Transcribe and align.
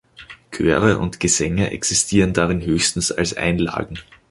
Chöre 0.49 0.97
und 0.97 1.19
Gesänge 1.19 1.69
existieren 1.69 2.33
darin 2.33 2.61
höchstens 2.65 3.11
als 3.11 3.37
Einlagen. 3.37 3.99